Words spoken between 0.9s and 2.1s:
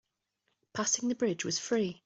the bridge was free.